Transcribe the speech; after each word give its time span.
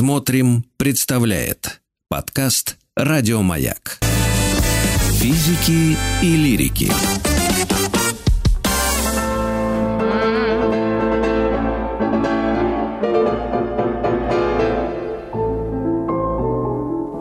Смотрим, 0.00 0.64
представляет 0.78 1.82
подкаст 2.08 2.78
Радиомаяк. 2.96 3.98
Физики 5.18 5.94
и 6.22 6.36
лирики. 6.36 6.90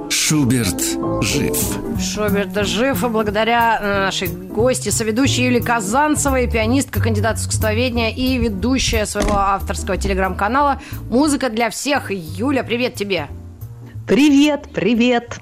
Шуберт 0.09 0.81
жив. 1.21 1.88
Шуберт 1.99 2.65
жив, 2.65 3.03
и 3.03 3.07
благодаря 3.07 3.77
э, 3.79 3.99
нашей 4.05 4.29
гости, 4.29 4.89
соведущей 4.89 5.45
Юлии 5.45 5.59
Казанцевой, 5.59 6.49
пианистка, 6.49 7.01
кандидат 7.01 7.37
искусствоведения 7.37 8.09
и 8.09 8.37
ведущая 8.37 9.05
своего 9.05 9.35
авторского 9.35 9.97
телеграм-канала 9.97 10.81
«Музыка 11.09 11.49
для 11.49 11.69
всех». 11.69 12.09
Юля, 12.09 12.63
привет 12.63 12.95
тебе! 12.95 13.27
Привет, 14.07 14.69
привет! 14.73 15.39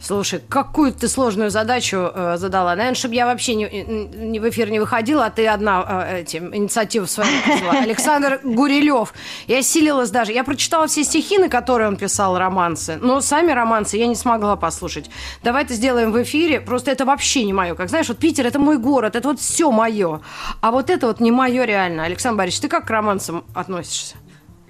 Слушай, 0.00 0.40
какую 0.48 0.92
ты 0.92 1.08
сложную 1.08 1.50
задачу 1.50 2.10
э, 2.14 2.36
задала. 2.36 2.76
Наверное, 2.76 2.94
чтобы 2.94 3.14
я 3.16 3.26
вообще 3.26 3.54
не, 3.56 3.66
не 3.66 4.38
в 4.38 4.48
эфир 4.48 4.70
не 4.70 4.78
выходила, 4.78 5.26
а 5.26 5.30
ты 5.30 5.46
одна 5.48 6.04
э, 6.08 6.20
этим, 6.20 6.54
инициативу 6.54 7.06
свою 7.06 7.30
Александр 7.70 8.40
Гурилев. 8.44 9.12
Я 9.48 9.62
силилась 9.62 10.10
даже. 10.10 10.32
Я 10.32 10.44
прочитала 10.44 10.86
все 10.86 11.02
стихи, 11.02 11.38
на 11.38 11.48
которые 11.48 11.88
он 11.88 11.96
писал 11.96 12.38
романсы, 12.38 12.96
но 13.00 13.20
сами 13.20 13.50
романсы 13.50 13.96
я 13.96 14.06
не 14.06 14.14
смогла 14.14 14.54
послушать. 14.54 15.10
Давай 15.42 15.64
это 15.64 15.74
сделаем 15.74 16.12
в 16.12 16.22
эфире. 16.22 16.60
Просто 16.60 16.92
это 16.92 17.04
вообще 17.04 17.44
не 17.44 17.52
мое. 17.52 17.74
Как 17.74 17.88
знаешь, 17.88 18.08
вот 18.08 18.18
Питер– 18.18 18.46
это 18.48 18.60
мой 18.60 18.78
город, 18.78 19.16
это 19.16 19.28
вот 19.28 19.40
все 19.40 19.70
мое. 19.72 20.20
А 20.60 20.70
вот 20.70 20.90
это 20.90 21.08
вот 21.08 21.18
не 21.18 21.32
мое 21.32 21.64
реально. 21.64 22.04
Александр 22.04 22.38
Борисович, 22.38 22.62
ты 22.62 22.68
как 22.68 22.86
к 22.86 22.90
романсам 22.90 23.44
относишься? 23.52 24.16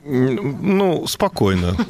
Ну, 0.04 1.06
спокойно. 1.06 1.76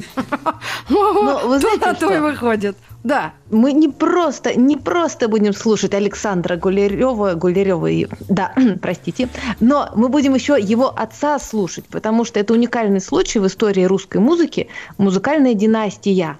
Ну, 0.89 1.47
вы 1.47 1.59
знаете, 1.59 1.85
на 1.85 1.93
то 1.93 2.11
и 2.11 2.17
выходит. 2.17 2.75
Да. 3.03 3.33
Мы 3.49 3.71
не 3.71 3.87
просто, 3.87 4.59
не 4.59 4.75
просто 4.75 5.27
будем 5.27 5.53
слушать 5.53 5.93
Александра 5.93 6.57
Гулярева, 6.57 7.33
Гулярева, 7.33 7.89
да, 8.27 8.53
простите, 8.81 9.29
но 9.59 9.89
мы 9.95 10.09
будем 10.09 10.35
еще 10.35 10.57
его 10.59 10.93
отца 10.95 11.39
слушать, 11.39 11.85
потому 11.85 12.25
что 12.25 12.39
это 12.39 12.53
уникальный 12.53 13.01
случай 13.01 13.39
в 13.39 13.47
истории 13.47 13.83
русской 13.83 14.17
музыки, 14.17 14.67
музыкальная 14.97 15.53
династия. 15.53 16.37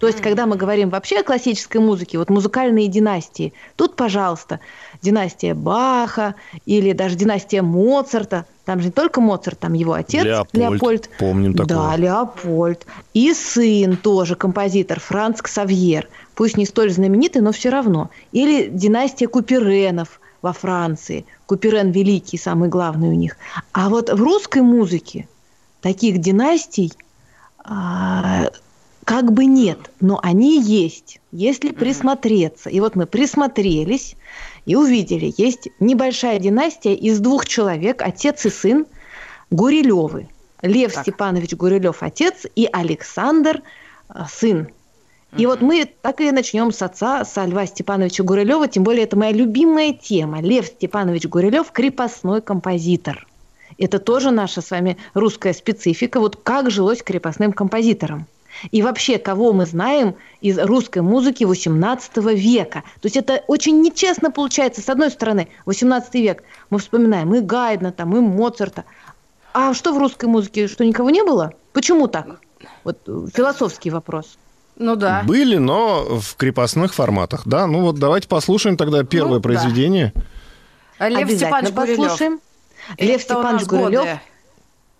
То 0.00 0.08
есть, 0.08 0.20
когда 0.20 0.44
мы 0.44 0.56
говорим 0.56 0.90
вообще 0.90 1.20
о 1.20 1.22
классической 1.22 1.80
музыке, 1.80 2.18
вот 2.18 2.28
музыкальные 2.28 2.88
династии, 2.88 3.54
тут, 3.76 3.96
пожалуйста, 3.96 4.60
династия 5.00 5.54
Баха 5.54 6.34
или 6.66 6.92
даже 6.92 7.14
династия 7.14 7.62
Моцарта– 7.62 8.44
там 8.64 8.80
же 8.80 8.86
не 8.86 8.92
только 8.92 9.20
Моцарт, 9.20 9.58
там 9.58 9.74
его 9.74 9.92
отец 9.92 10.24
Леопольд. 10.24 10.54
Леопольд. 10.54 11.10
Помним 11.18 11.54
такого. 11.54 11.90
Да, 11.90 11.96
Леопольд. 11.96 12.86
И 13.12 13.32
сын 13.34 13.96
тоже 13.96 14.36
композитор 14.36 15.00
Франц 15.00 15.42
Ксавьер. 15.42 16.08
Пусть 16.34 16.56
не 16.56 16.64
столь 16.64 16.90
знаменитый, 16.90 17.42
но 17.42 17.52
все 17.52 17.68
равно. 17.68 18.10
Или 18.32 18.68
династия 18.68 19.28
Куперенов 19.28 20.20
во 20.40 20.52
Франции. 20.52 21.26
Куперен 21.46 21.90
великий, 21.90 22.38
самый 22.38 22.68
главный 22.68 23.08
у 23.08 23.14
них. 23.14 23.36
А 23.72 23.88
вот 23.88 24.10
в 24.10 24.22
русской 24.22 24.62
музыке 24.62 25.28
таких 25.82 26.18
династий 26.18 26.92
а, 27.58 28.50
как 29.04 29.32
бы 29.32 29.44
нет, 29.44 29.78
но 30.00 30.18
они 30.22 30.60
есть, 30.60 31.20
если 31.30 31.70
присмотреться. 31.70 32.70
И 32.70 32.80
вот 32.80 32.96
мы 32.96 33.06
присмотрелись 33.06 34.16
и 34.66 34.76
увидели, 34.76 35.32
есть 35.36 35.68
небольшая 35.78 36.38
династия 36.38 36.94
из 36.94 37.20
двух 37.20 37.46
человек, 37.46 38.02
отец 38.02 38.46
и 38.46 38.50
сын, 38.50 38.86
Гурилевы. 39.50 40.28
Лев 40.62 40.94
так. 40.94 41.02
Степанович 41.02 41.52
Гурилев 41.54 42.02
отец 42.02 42.46
и 42.56 42.68
Александр 42.72 43.62
а, 44.08 44.26
сын. 44.26 44.68
И 45.36 45.46
вот 45.46 45.60
мы 45.60 45.84
так 45.84 46.20
и 46.20 46.30
начнем 46.30 46.72
с 46.72 46.80
отца, 46.80 47.24
с 47.24 47.44
Льва 47.44 47.66
Степановича 47.66 48.22
Гурилева, 48.22 48.68
тем 48.68 48.84
более 48.84 49.04
это 49.04 49.16
моя 49.16 49.32
любимая 49.32 49.92
тема. 49.92 50.40
Лев 50.40 50.66
Степанович 50.66 51.26
Гурилев– 51.26 51.70
крепостной 51.72 52.40
композитор. 52.40 53.26
Это 53.76 53.98
тоже 53.98 54.30
наша 54.30 54.60
с 54.60 54.70
вами 54.70 54.96
русская 55.12 55.52
специфика. 55.52 56.20
Вот 56.20 56.36
как 56.36 56.70
жилось 56.70 57.02
крепостным 57.02 57.52
композитором. 57.52 58.26
И 58.70 58.82
вообще, 58.82 59.18
кого 59.18 59.52
мы 59.52 59.66
знаем 59.66 60.14
из 60.40 60.58
русской 60.58 61.00
музыки 61.00 61.44
XVIII 61.44 62.34
века. 62.34 62.82
То 63.00 63.06
есть 63.06 63.16
это 63.16 63.42
очень 63.46 63.80
нечестно 63.80 64.30
получается. 64.30 64.80
С 64.80 64.88
одной 64.88 65.10
стороны, 65.10 65.48
XVIII 65.66 66.04
век 66.12 66.42
мы 66.70 66.78
вспоминаем 66.78 67.34
и 67.34 67.40
Гайдна, 67.40 67.92
там, 67.92 68.16
и 68.16 68.20
Моцарта. 68.20 68.84
А 69.52 69.74
что 69.74 69.92
в 69.92 69.98
русской 69.98 70.26
музыке? 70.26 70.66
Что 70.68 70.84
никого 70.84 71.10
не 71.10 71.22
было? 71.22 71.52
Почему 71.72 72.08
так? 72.08 72.40
Вот 72.82 72.98
философский 73.34 73.90
вопрос. 73.90 74.38
Ну 74.76 74.96
да. 74.96 75.22
Были, 75.24 75.56
но 75.56 76.18
в 76.20 76.36
крепостных 76.36 76.94
форматах, 76.94 77.42
да. 77.46 77.66
Ну 77.66 77.82
вот 77.82 77.98
давайте 77.98 78.28
послушаем 78.28 78.76
тогда 78.76 79.04
первое 79.04 79.36
ну, 79.36 79.42
произведение. 79.42 80.12
Да. 80.98 81.08
Лев 81.08 81.30
Степанович 81.30 81.74
послушаем. 81.74 82.40
Лев 82.98 83.22
Степанович 83.22 83.66
Гурилев. 83.66 84.00
Годы. 84.00 84.20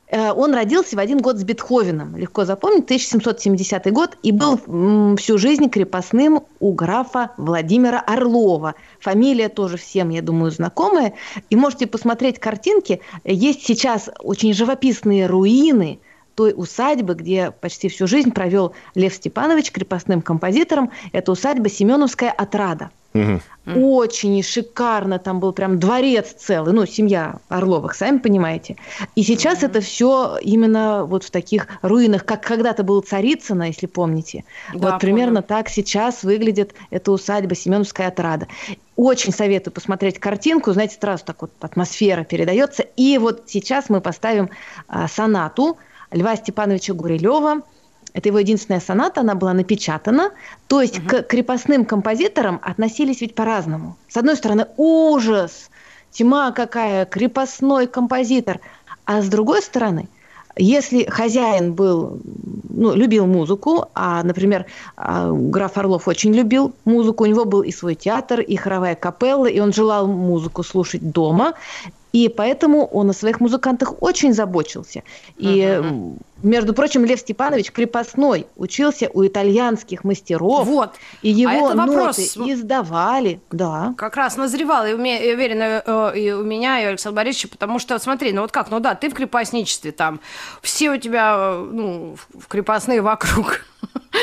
Э, 0.08 0.32
он 0.32 0.54
родился 0.54 0.96
в 0.96 0.98
один 0.98 1.18
год 1.18 1.38
с 1.38 1.44
Бетховеном, 1.44 2.16
легко 2.16 2.44
запомнить, 2.44 2.84
1770 2.84 3.92
год, 3.92 4.16
и 4.22 4.32
был 4.32 5.16
всю 5.16 5.38
жизнь 5.38 5.68
крепостным 5.70 6.44
у 6.60 6.72
графа 6.72 7.32
Владимира 7.36 8.00
Орлова. 8.00 8.74
Фамилия 9.00 9.48
тоже 9.48 9.76
всем, 9.76 10.10
я 10.10 10.22
думаю, 10.22 10.50
знакомая. 10.50 11.14
И 11.50 11.56
можете 11.56 11.86
посмотреть 11.86 12.38
картинки. 12.38 13.00
Есть 13.24 13.64
сейчас 13.64 14.10
очень 14.20 14.52
живописные 14.52 15.26
руины 15.26 16.00
той 16.34 16.52
усадьбы, 16.56 17.14
где 17.14 17.52
почти 17.52 17.88
всю 17.88 18.06
жизнь 18.06 18.32
провел 18.32 18.74
Лев 18.94 19.14
Степанович 19.14 19.70
крепостным 19.70 20.20
композитором. 20.20 20.90
Это 21.12 21.32
усадьба 21.32 21.68
Семеновская 21.68 22.30
отрада. 22.30 22.90
Угу. 23.14 23.40
Очень 23.76 24.42
шикарно, 24.42 25.20
там 25.20 25.38
был 25.38 25.52
прям 25.52 25.78
дворец 25.78 26.34
целый, 26.36 26.72
ну, 26.72 26.84
семья 26.84 27.36
Орловых, 27.48 27.94
сами 27.94 28.18
понимаете. 28.18 28.76
И 29.14 29.22
сейчас 29.22 29.58
угу. 29.58 29.66
это 29.66 29.80
все 29.80 30.36
именно 30.42 31.04
вот 31.04 31.22
в 31.22 31.30
таких 31.30 31.68
руинах, 31.82 32.24
как 32.24 32.42
когда-то 32.42 32.82
был 32.82 33.00
Царицыно, 33.00 33.64
если 33.64 33.86
помните. 33.86 34.44
Да, 34.74 34.90
вот 34.90 35.00
примерно 35.00 35.42
помню. 35.42 35.48
так 35.48 35.68
сейчас 35.68 36.24
выглядит 36.24 36.74
эта 36.90 37.12
усадьба 37.12 37.54
Семеновская 37.54 38.08
отрада. 38.08 38.48
Очень 38.96 39.32
советую 39.32 39.72
посмотреть 39.72 40.18
картинку, 40.18 40.72
знаете, 40.72 40.98
сразу 41.00 41.24
так 41.24 41.40
вот 41.40 41.52
атмосфера 41.60 42.24
передается. 42.24 42.82
И 42.96 43.16
вот 43.18 43.44
сейчас 43.46 43.88
мы 43.88 44.00
поставим 44.00 44.50
а, 44.88 45.06
сонату 45.06 45.78
Льва 46.10 46.34
Степановича 46.36 46.94
Гурилева– 46.94 47.62
это 48.14 48.28
его 48.28 48.38
единственная 48.38 48.80
соната, 48.80 49.20
она 49.20 49.34
была 49.34 49.52
напечатана. 49.52 50.30
То 50.68 50.80
есть 50.80 50.98
угу. 50.98 51.08
к 51.08 51.22
крепостным 51.24 51.84
композиторам 51.84 52.60
относились 52.62 53.20
ведь 53.20 53.34
по-разному. 53.34 53.96
С 54.08 54.16
одной 54.16 54.36
стороны, 54.36 54.66
ужас, 54.76 55.68
тьма 56.12 56.52
какая, 56.52 57.04
крепостной 57.04 57.88
композитор. 57.88 58.60
А 59.04 59.20
с 59.20 59.28
другой 59.28 59.62
стороны, 59.62 60.08
если 60.56 61.04
хозяин 61.04 61.74
был, 61.74 62.20
ну, 62.70 62.94
любил 62.94 63.26
музыку, 63.26 63.86
а, 63.94 64.22
например, 64.22 64.66
а, 64.96 65.32
граф 65.32 65.76
Орлов 65.76 66.06
очень 66.06 66.32
любил 66.32 66.72
музыку, 66.84 67.24
у 67.24 67.26
него 67.26 67.44
был 67.44 67.62
и 67.62 67.72
свой 67.72 67.96
театр, 67.96 68.40
и 68.40 68.54
хоровая 68.54 68.94
капелла, 68.94 69.46
и 69.46 69.58
он 69.58 69.72
желал 69.72 70.06
музыку 70.06 70.62
слушать 70.62 71.10
дома, 71.10 71.54
и 72.14 72.28
поэтому 72.28 72.86
он 72.86 73.10
о 73.10 73.12
своих 73.12 73.40
музыкантах 73.40 74.00
очень 74.00 74.32
заботился. 74.34 75.02
И, 75.36 75.62
uh-huh. 75.62 76.16
между 76.44 76.72
прочим, 76.72 77.04
Лев 77.04 77.18
Степанович 77.18 77.72
крепостной 77.72 78.46
учился 78.54 79.10
у 79.12 79.26
итальянских 79.26 80.04
мастеров. 80.04 80.64
Вот. 80.64 80.92
И 81.22 81.30
его 81.30 81.70
а 81.70 81.74
ноты 81.74 81.90
вопрос... 81.90 82.18
издавали. 82.36 83.40
Да. 83.50 83.94
Как 83.98 84.16
раз 84.16 84.36
назревал, 84.36 84.86
и 84.86 84.92
уверена, 84.92 85.82
э, 85.84 86.12
и 86.16 86.30
у 86.30 86.44
меня, 86.44 86.80
и 86.80 86.84
у 86.84 86.88
Александра 86.90 87.16
Борисовича, 87.16 87.48
потому 87.48 87.80
что, 87.80 87.98
смотри, 87.98 88.32
ну 88.32 88.42
вот 88.42 88.52
как, 88.52 88.70
ну 88.70 88.78
да, 88.78 88.94
ты 88.94 89.10
в 89.10 89.14
крепостничестве 89.14 89.90
там, 89.90 90.20
все 90.62 90.92
у 90.92 90.96
тебя, 90.98 91.34
э, 91.36 91.68
ну, 91.72 92.16
в 92.32 92.46
крепостные 92.46 93.02
вокруг. 93.02 93.66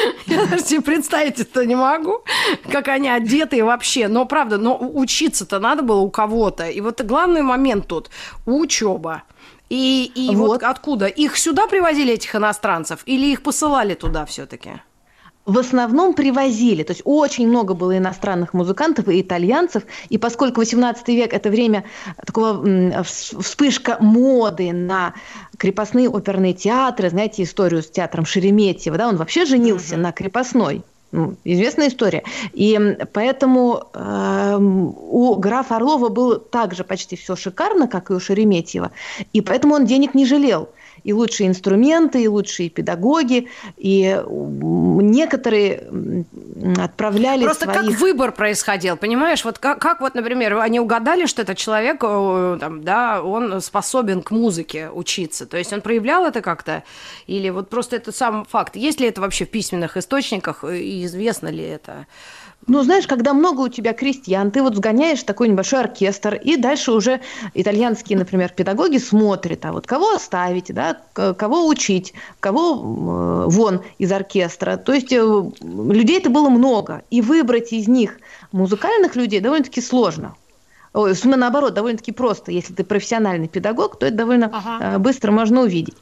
Даже 0.51 0.81
представить 0.81 1.39
это 1.39 1.65
не 1.65 1.75
могу, 1.75 2.23
как 2.71 2.87
они 2.87 3.09
одеты 3.09 3.57
и 3.57 3.61
вообще. 3.61 4.07
Но 4.07 4.25
правда, 4.25 4.57
но 4.57 4.77
учиться-то 4.77 5.59
надо 5.59 5.81
было 5.81 5.99
у 5.99 6.09
кого-то. 6.09 6.69
И 6.69 6.81
вот 6.81 7.01
главный 7.01 7.41
момент 7.41 7.87
тут– 7.87 8.09
учеба. 8.45 9.23
И, 9.69 10.11
и 10.15 10.35
вот. 10.35 10.47
вот 10.47 10.63
откуда? 10.63 11.07
Их 11.07 11.37
сюда 11.37 11.65
привозили, 11.67 12.13
этих 12.13 12.35
иностранцев, 12.35 13.03
или 13.05 13.27
их 13.27 13.41
посылали 13.41 13.93
туда 13.93 14.25
все-таки? 14.25 14.81
В 15.45 15.57
основном 15.57 16.13
привозили. 16.13 16.83
То 16.83 16.91
есть 16.91 17.01
очень 17.05 17.47
много 17.47 17.73
было 17.73 17.97
иностранных 17.97 18.53
музыкантов 18.53 19.07
и 19.07 19.21
итальянцев. 19.21 19.83
И 20.09 20.17
поскольку 20.17 20.61
18 20.61 21.07
век– 21.09 21.33
это 21.33 21.49
время 21.49 21.83
такого 22.25 23.03
вспышка 23.03 23.97
моды 23.99 24.71
на 24.71 25.13
крепостные 25.57 26.09
оперные 26.09 26.53
театры, 26.53 27.09
знаете 27.09 27.43
историю 27.43 27.81
с 27.81 27.89
театром 27.89 28.25
Шереметьево, 28.25 28.97
да, 28.97 29.07
он 29.07 29.17
вообще 29.17 29.45
женился 29.45 29.95
mm-hmm. 29.95 29.99
на 29.99 30.11
крепостной. 30.11 30.83
Ну, 31.11 31.35
известная 31.43 31.89
история. 31.89 32.23
И 32.53 32.97
поэтому 33.11 33.83
э, 33.93 34.57
у 34.57 35.35
графа 35.35 35.75
Орлова 35.75 36.07
было 36.07 36.39
также 36.39 36.85
почти 36.85 37.17
все 37.17 37.35
шикарно, 37.35 37.89
как 37.89 38.11
и 38.11 38.13
у 38.13 38.19
Шереметьева. 38.19 38.91
И 39.33 39.41
поэтому 39.41 39.75
он 39.75 39.85
денег 39.85 40.13
не 40.13 40.25
жалел. 40.25 40.69
И 41.03 41.13
лучшие 41.13 41.47
инструменты, 41.47 42.23
и 42.23 42.27
лучшие 42.27 42.69
педагоги, 42.69 43.47
и 43.77 44.21
некоторые 44.29 46.25
отправляли 46.77 47.43
Просто 47.43 47.65
своих... 47.65 47.79
как 47.79 47.99
выбор 47.99 48.31
происходил, 48.31 48.97
понимаешь? 48.97 49.43
Вот 49.45 49.57
как, 49.57 49.79
как 49.79 50.01
вот, 50.01 50.15
например, 50.15 50.57
они 50.57 50.79
угадали, 50.79 51.25
что 51.25 51.41
этот 51.41 51.57
человек, 51.57 51.99
там, 52.01 52.83
да, 52.83 53.21
он 53.23 53.61
способен 53.61 54.21
к 54.21 54.31
музыке 54.31 54.89
учиться. 54.89 55.45
То 55.45 55.57
есть 55.57 55.73
он 55.73 55.81
проявлял 55.81 56.25
это 56.25 56.41
как-то? 56.41 56.83
Или 57.27 57.49
вот 57.49 57.69
просто 57.69 57.95
это 57.95 58.11
сам 58.11 58.45
факт? 58.45 58.75
Есть 58.75 58.99
ли 58.99 59.07
это 59.07 59.21
вообще 59.21 59.45
в 59.45 59.49
письменных 59.49 59.97
источниках 59.97 60.63
и 60.63 61.05
известно 61.05 61.47
ли 61.47 61.63
это? 61.63 62.05
Ну, 62.67 62.83
знаешь, 62.83 63.07
когда 63.07 63.33
много 63.33 63.61
у 63.61 63.67
тебя 63.69 63.93
крестьян, 63.93 64.51
ты 64.51 64.61
вот 64.61 64.75
сгоняешь 64.75 65.23
такой 65.23 65.49
небольшой 65.49 65.79
оркестр, 65.79 66.35
и 66.35 66.57
дальше 66.57 66.91
уже 66.91 67.21
итальянские, 67.55 68.19
например, 68.19 68.53
педагоги 68.55 68.97
смотрят, 68.97 69.65
а 69.65 69.71
вот 69.71 69.87
кого 69.87 70.13
оставить, 70.13 70.71
да, 70.73 70.97
кого 71.13 71.67
учить, 71.67 72.13
кого 72.39 72.75
э, 72.75 73.49
вон 73.49 73.81
из 73.97 74.11
оркестра. 74.11 74.77
То 74.77 74.93
есть 74.93 75.11
э, 75.11 75.51
людей 75.61 76.19
это 76.19 76.29
было 76.29 76.49
много, 76.49 77.03
и 77.09 77.21
выбрать 77.21 77.73
из 77.73 77.87
них 77.87 78.19
музыкальных 78.51 79.15
людей 79.15 79.39
довольно-таки 79.39 79.81
сложно. 79.81 80.35
Ой, 80.93 81.13
наоборот, 81.23 81.73
довольно-таки 81.73 82.11
просто. 82.11 82.51
Если 82.51 82.73
ты 82.73 82.83
профессиональный 82.83 83.47
педагог, 83.47 83.97
то 83.97 84.05
это 84.05 84.15
довольно 84.15 84.47
ага. 84.47 84.95
Э, 84.95 84.97
быстро 84.97 85.31
можно 85.31 85.61
увидеть. 85.61 85.95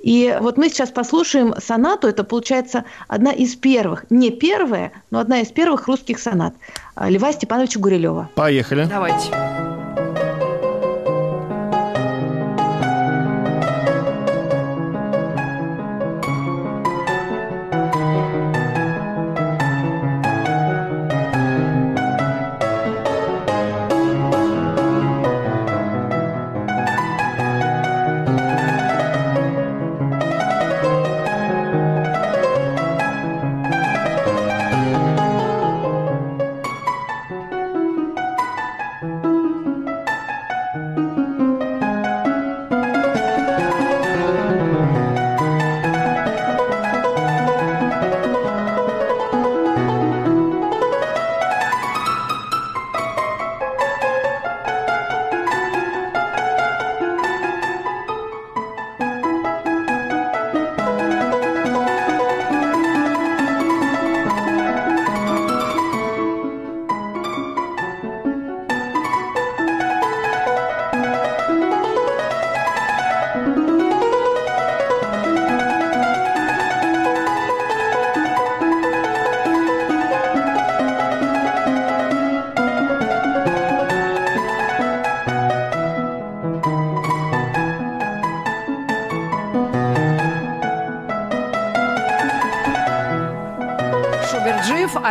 И 0.00 0.36
вот 0.40 0.56
мы 0.56 0.68
сейчас 0.68 0.90
послушаем 0.90 1.54
сонату. 1.58 2.06
Это, 2.06 2.22
получается, 2.22 2.84
одна 3.08 3.32
из 3.32 3.56
первых, 3.56 4.04
не 4.10 4.30
первая, 4.30 4.92
но 5.10 5.18
одна 5.18 5.40
из 5.40 5.48
первых 5.48 5.88
русских 5.88 6.20
сонат 6.20 6.54
Льва 7.00 7.32
Степановича 7.32 7.80
Гурилева. 7.80 8.30
Поехали. 8.34 8.84
Давайте. 8.84 9.65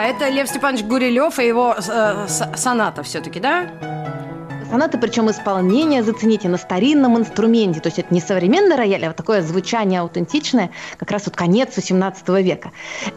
Это 0.06 0.30
Лев 0.30 0.48
Степанович 0.48 0.84
Гурилев 0.84 1.40
и 1.40 1.48
его 1.48 1.76
э, 1.76 2.28
соната 2.56 3.02
все-таки, 3.04 3.40
да? 3.40 3.70
Соната, 4.70 4.98
причем 4.98 5.30
исполнение, 5.30 6.04
зацените, 6.04 6.50
на 6.50 6.58
старинном 6.58 7.18
инструменте. 7.18 7.80
То 7.80 7.88
есть 7.88 8.00
это 8.00 8.14
не 8.14 8.20
современный 8.20 8.76
рояль, 8.76 9.06
а 9.06 9.08
вот 9.10 9.16
такое 9.16 9.42
звучание 9.42 10.02
аутентичное, 10.02 10.72
как 10.98 11.12
раз 11.12 11.26
вот 11.26 11.36
конец 11.36 11.78
XVIII 11.78 12.42
века. 12.42 12.72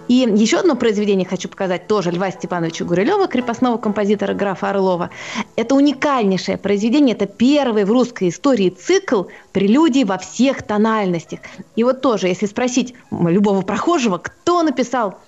И 0.08 0.14
еще 0.14 0.58
одно 0.58 0.76
произведение 0.76 1.26
хочу 1.26 1.48
показать, 1.48 1.86
тоже 1.86 2.10
Льва 2.10 2.30
Степановича 2.30 2.84
Гурилева, 2.84 3.28
крепостного 3.28 3.78
композитора 3.78 4.34
графа 4.34 4.70
Орлова. 4.70 5.10
Это 5.56 5.74
уникальнейшее 5.74 6.58
произведение, 6.58 7.14
это 7.14 7.26
первый 7.26 7.84
в 7.84 7.90
русской 7.90 8.28
истории 8.28 8.70
цикл 8.70 9.24
прелюдий 9.52 10.04
во 10.04 10.18
всех 10.18 10.62
тональностях. 10.62 11.40
И 11.76 11.84
вот 11.84 12.02
тоже, 12.02 12.28
если 12.28 12.46
спросить 12.46 12.94
любого 13.10 13.62
прохожего, 13.62 14.18
кто 14.18 14.62
написал 14.62 15.18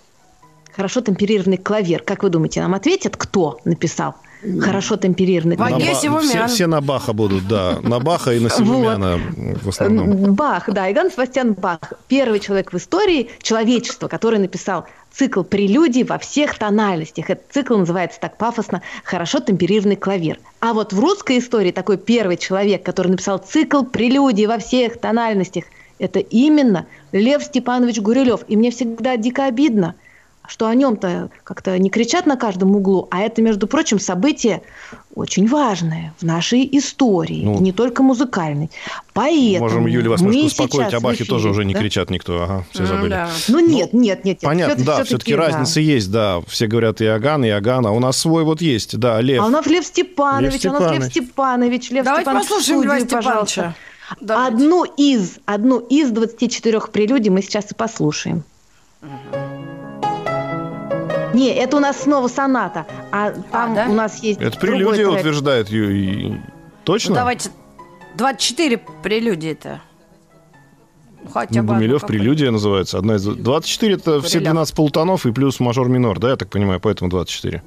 хорошо 0.75 1.01
темперированный 1.01 1.59
клавир. 1.59 2.03
Как 2.03 2.23
вы 2.23 2.31
думаете, 2.31 2.61
нам 2.61 2.75
ответят, 2.75 3.17
кто 3.17 3.61
написал? 3.65 4.15
Хорошо 4.61 4.97
темперированный 4.97 5.57
клавир. 5.57 5.87
Ба- 6.11 6.21
все, 6.21 6.47
все 6.47 6.67
на 6.67 6.81
Баха 6.81 7.13
будут, 7.13 7.47
да. 7.47 7.79
На 7.83 8.01
Баха 8.01 8.33
и 8.33 8.41
на 8.41 8.49
Симумяна 8.49 9.21
вот. 9.37 9.63
в 9.63 9.69
основном. 9.69 10.35
Бах, 10.35 10.71
да, 10.73 10.91
Иган 10.91 11.11
Севастьян 11.11 11.53
Бах. 11.53 11.93
Первый 12.09 12.41
человек 12.41 12.73
в 12.73 12.77
истории 12.77 13.29
человечества, 13.43 14.09
который 14.09 14.39
написал 14.39 14.87
цикл 15.13 15.43
прелюдий 15.43 16.05
во 16.05 16.19
всех 16.19 16.57
тональностях. 16.57 17.29
Этот 17.29 17.53
цикл 17.53 17.77
называется 17.77 18.19
так 18.19 18.39
пафосно 18.39 18.81
«Хорошо 19.05 19.41
темперированный 19.41 19.97
клавир». 19.97 20.39
А 20.61 20.73
вот 20.73 20.95
в 20.95 21.01
русской 21.01 21.39
истории 21.39 21.73
такой 21.73 21.99
первый 21.99 22.39
человек, 22.39 22.83
который 22.83 23.09
написал 23.09 23.39
цикл 23.39 23.83
прелюдий 23.83 24.47
во 24.47 24.59
всех 24.59 24.99
тональностях, 24.99 25.65
это 25.99 26.19
именно 26.19 26.87
Лев 27.13 27.43
Степанович 27.43 28.01
Гурилев. 28.01 28.41
И 28.49 28.57
мне 28.57 28.71
всегда 28.71 29.19
дико 29.19 29.45
обидно– 29.45 29.97
что 30.51 30.67
о 30.67 30.75
нем-то 30.75 31.31
как-то 31.45 31.79
не 31.79 31.91
кричат 31.91 32.27
на 32.27 32.37
каждом 32.37 32.75
углу, 32.75 33.07
а 33.13 33.21
это, 33.21 33.41
между 33.41 33.69
прочим, 33.69 34.01
событие 34.01 34.63
очень 35.15 35.47
важное 35.47 36.13
в 36.19 36.25
нашей 36.25 36.69
истории, 36.77 37.45
ну, 37.45 37.61
не 37.61 37.71
только 37.71 38.03
музыкальной. 38.03 38.69
Поэтому 39.13 39.61
можем, 39.61 39.87
Юля, 39.87 40.11
вас 40.11 40.21
немножко 40.21 40.63
успокоить, 40.63 40.93
о 40.93 40.99
Бахе 40.99 41.25
тоже 41.25 41.51
уже 41.51 41.65
не 41.65 41.73
кричат 41.73 42.11
никто, 42.11 42.43
ага, 42.43 42.65
все 42.73 42.85
забыли. 42.85 43.05
Ну, 43.05 43.09
да. 43.11 43.31
ну 43.47 43.61
нет, 43.61 43.91
ну, 43.93 44.01
нет, 44.01 44.25
нет. 44.25 44.41
Понятно, 44.41 44.75
все 44.75 44.85
да, 44.85 45.05
все-таки, 45.05 45.37
да. 45.37 45.39
разница 45.39 45.81
есть, 45.81 46.11
да. 46.11 46.41
Все 46.49 46.67
говорят 46.67 47.01
Иоганн, 47.01 47.45
Иоганн, 47.45 47.87
а 47.87 47.93
у 47.93 48.01
нас 48.01 48.17
свой 48.17 48.43
вот 48.43 48.61
есть, 48.61 48.99
да, 48.99 49.21
Лев. 49.21 49.43
А 49.43 49.47
у 49.47 49.51
нас 49.51 49.67
Лев 49.67 49.87
Степанович, 49.87 50.55
Лев 50.55 50.61
Степанович. 50.61 50.83
у 50.83 50.85
нас 50.85 50.99
Лев 50.99 51.11
Степанович, 51.13 51.91
Лев 51.91 52.05
Давайте 52.05 52.23
Степанович 52.23 52.49
послушаем 52.49 52.83
Льва 52.83 53.01
Степановича. 53.01 53.75
Одну 54.29 54.83
из, 54.83 55.39
одну 55.45 55.79
из 55.79 56.11
24 56.11 56.81
прелюдий 56.93 57.31
мы 57.31 57.41
сейчас 57.41 57.71
и 57.71 57.75
послушаем. 57.77 58.43
Угу. 59.03 59.50
Не, 61.35 61.55
это 61.55 61.77
у 61.77 61.81
нас 61.81 62.03
снова 62.03 62.29
соната. 62.29 62.87
А, 63.13 63.29
а 63.29 63.33
там 63.53 63.75
да? 63.75 63.87
у 63.89 63.95
нас 63.95 64.23
есть 64.23 64.41
Это 64.41 64.59
прелюдия 64.59 65.07
трек. 65.07 65.21
утверждает. 65.21 65.69
Точно? 66.85 67.11
Ну, 67.11 67.15
давайте 67.15 67.51
24 68.17 68.81
прелюдии-то. 69.03 69.81
Хотя 71.33 71.63
бы 71.63 71.75
Гумилев 71.75 72.07
прелюдия 72.07 72.51
называется. 72.51 72.99
Одна 72.99 73.17
из 73.17 73.25
24 73.25 73.95
это 73.95 74.05
Гурилев. 74.13 74.25
все 74.25 74.41
12 74.41 74.75
полутонов 74.75 75.27
и 75.27 75.33
плюс 75.33 75.61
мажор 75.61 75.89
минор, 75.89 76.19
да, 76.19 76.31
я 76.31 76.37
так 76.37 76.49
понимаю, 76.49 76.81
поэтому 76.81 77.11
24. 77.11 77.63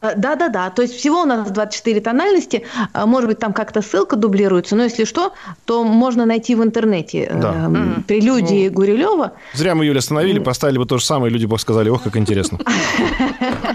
Да-да-да, 0.00 0.70
то 0.70 0.82
есть 0.82 0.94
всего 0.94 1.22
у 1.22 1.24
нас 1.24 1.50
24 1.50 2.00
тональности, 2.00 2.64
а, 2.92 3.04
может 3.04 3.28
быть, 3.28 3.40
там 3.40 3.52
как-то 3.52 3.82
ссылка 3.82 4.14
дублируется, 4.14 4.76
но 4.76 4.84
если 4.84 5.04
что, 5.04 5.32
то 5.64 5.82
можно 5.82 6.24
найти 6.24 6.54
в 6.54 6.62
интернете 6.62 7.28
да. 7.34 7.68
э, 7.68 8.00
прелюдии 8.06 8.68
ну, 8.68 8.74
Гурилева. 8.74 9.32
Зря 9.54 9.74
мы 9.74 9.86
Юля 9.86 9.98
остановили, 9.98 10.38
поставили 10.38 10.78
бы 10.78 10.86
то 10.86 10.98
же 10.98 11.04
самое, 11.04 11.32
люди 11.32 11.46
бы 11.46 11.58
сказали, 11.58 11.88
ох, 11.88 12.04
как 12.04 12.16
интересно. 12.16 12.60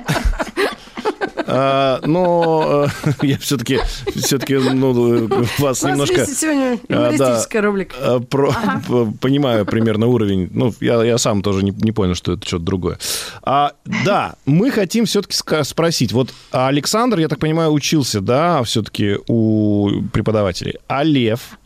А, 1.55 1.99
но 2.05 2.87
э, 3.05 3.11
я 3.21 3.37
все-таки, 3.37 3.79
все-таки, 4.15 4.55
ну, 4.55 5.29
вас 5.59 5.83
немножко... 5.83 6.25
сегодня 6.25 6.79
а, 6.89 7.11
юмористическая 7.11 7.61
рубрика. 7.61 7.95
Понимаю 9.21 9.65
примерно 9.65 10.07
уровень. 10.07 10.49
Ну, 10.51 10.73
я, 10.79 11.03
я 11.03 11.17
сам 11.17 11.41
тоже 11.43 11.63
не, 11.63 11.71
не 11.71 11.91
понял, 11.91 12.15
что 12.15 12.33
это 12.33 12.47
что-то 12.47 12.63
другое. 12.63 12.97
А, 13.43 13.73
да, 14.03 14.35
мы 14.45 14.71
хотим 14.71 15.05
все-таки 15.05 15.35
спросить. 15.63 16.11
Вот 16.11 16.33
Александр, 16.51 17.19
я 17.19 17.27
так 17.27 17.39
понимаю, 17.39 17.71
учился, 17.71 18.19
да, 18.19 18.63
все-таки 18.63 19.17
у 19.27 19.91
преподавателей. 20.11 20.75
А 20.87 21.03
Лев, 21.03 21.59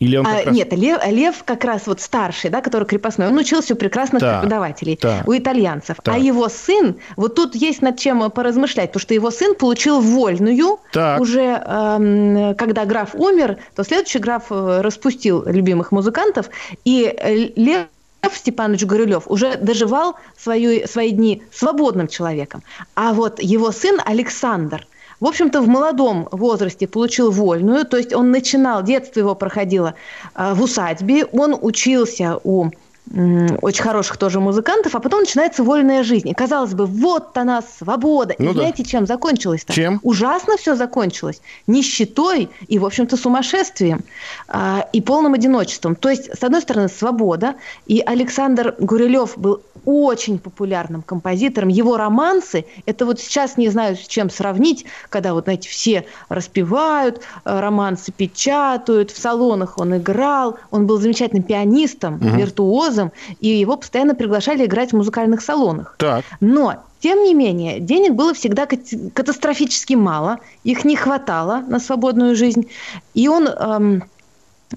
Или 0.00 0.16
он 0.16 0.26
а, 0.26 0.42
раз... 0.44 0.54
Нет, 0.54 0.72
Лев, 0.72 1.00
Лев 1.06 1.44
как 1.44 1.64
раз 1.64 1.86
вот 1.86 2.00
старший, 2.00 2.50
да, 2.50 2.60
который 2.60 2.84
крепостной, 2.84 3.28
он 3.28 3.38
учился 3.38 3.74
у 3.74 3.76
прекрасных 3.76 4.20
так, 4.20 4.40
преподавателей, 4.40 4.96
так, 4.96 5.26
у 5.26 5.36
итальянцев. 5.36 5.96
А 5.98 6.02
так. 6.02 6.14
А 6.14 6.18
его 6.18 6.48
сын, 6.48 6.96
вот 7.16 7.36
тут 7.36 7.54
есть 7.54 7.80
над 7.80 7.98
чем 7.98 8.30
поразмышлять, 8.30 8.90
потому 8.90 9.00
что 9.00 9.14
его 9.14 9.30
сын 9.30 9.54
получил 9.54 10.00
вольную 10.00 10.78
так. 10.92 11.20
уже, 11.20 11.62
эм, 11.64 12.54
когда 12.56 12.84
граф 12.84 13.14
умер, 13.14 13.58
то 13.76 13.84
следующий 13.84 14.18
граф 14.18 14.46
э, 14.50 14.80
распустил 14.80 15.44
любимых 15.46 15.92
музыкантов, 15.92 16.50
и 16.84 17.04
э, 17.16 17.50
Лев 17.54 17.86
Степанович 18.32 18.84
Горюлев 18.84 19.24
уже 19.28 19.56
доживал 19.56 20.16
свою, 20.36 20.86
свои 20.88 21.12
дни 21.12 21.42
свободным 21.52 22.08
человеком. 22.08 22.62
А 22.94 23.12
вот 23.12 23.40
его 23.40 23.70
сын 23.70 24.00
Александр– 24.04 24.86
в 25.24 25.26
общем-то, 25.26 25.62
в 25.62 25.68
молодом 25.68 26.28
возрасте 26.32 26.86
получил 26.86 27.30
вольную, 27.30 27.86
то 27.86 27.96
есть 27.96 28.12
он 28.12 28.30
начинал, 28.30 28.82
детство 28.82 29.20
его 29.20 29.34
проходило 29.34 29.94
э, 30.34 30.52
в 30.52 30.62
усадьбе, 30.62 31.24
он 31.24 31.56
учился 31.58 32.38
у 32.44 32.68
очень 33.10 33.82
хороших 33.82 34.16
тоже 34.16 34.40
музыкантов, 34.40 34.94
а 34.94 35.00
потом 35.00 35.20
начинается 35.20 35.62
вольная 35.62 36.02
жизнь. 36.02 36.28
И 36.28 36.34
казалось 36.34 36.72
бы, 36.72 36.86
вот 36.86 37.36
она 37.36 37.62
свобода. 37.62 38.34
Ну 38.38 38.46
и 38.46 38.54
да. 38.54 38.60
знаете, 38.60 38.82
чем 38.82 39.06
закончилось-то? 39.06 39.72
Чем? 39.72 40.00
Ужасно 40.02 40.56
все 40.56 40.74
закончилось. 40.74 41.40
Нищетой 41.66 42.48
и, 42.66 42.78
в 42.78 42.86
общем-то, 42.86 43.16
сумасшествием 43.16 44.04
а, 44.48 44.88
и 44.92 45.02
полным 45.02 45.34
одиночеством. 45.34 45.96
То 45.96 46.08
есть, 46.08 46.30
с 46.34 46.42
одной 46.42 46.62
стороны, 46.62 46.88
свобода. 46.88 47.56
И 47.86 48.00
Александр 48.00 48.74
Гурилев 48.78 49.36
был 49.36 49.60
очень 49.84 50.38
популярным 50.38 51.02
композитором. 51.02 51.68
Его 51.68 51.96
романсы, 51.96 52.64
это 52.86 53.04
вот 53.04 53.20
сейчас 53.20 53.56
не 53.56 53.68
знаю, 53.68 53.96
с 53.96 54.06
чем 54.06 54.30
сравнить, 54.30 54.86
когда 55.10 55.34
вот, 55.34 55.44
знаете, 55.44 55.68
все 55.68 56.06
распевают, 56.28 57.20
э, 57.44 57.60
романсы 57.60 58.12
печатают, 58.12 59.10
в 59.10 59.20
салонах 59.20 59.78
он 59.78 59.96
играл, 59.96 60.56
он 60.70 60.86
был 60.86 60.98
замечательным 60.98 61.42
пианистом, 61.42 62.14
угу. 62.14 62.28
виртуозом, 62.28 62.93
и 63.40 63.48
его 63.48 63.76
постоянно 63.76 64.14
приглашали 64.14 64.64
играть 64.64 64.92
в 64.92 64.96
музыкальных 64.96 65.42
салонах. 65.42 65.96
Так. 65.98 66.24
Но 66.40 66.82
тем 67.00 67.22
не 67.22 67.34
менее, 67.34 67.80
денег 67.80 68.12
было 68.14 68.32
всегда 68.32 68.66
катастрофически 68.66 69.94
мало, 69.94 70.38
их 70.64 70.84
не 70.84 70.96
хватало 70.96 71.62
на 71.68 71.78
свободную 71.78 72.34
жизнь. 72.34 72.68
И 73.12 73.28
он 73.28 73.46
эм, 73.46 74.04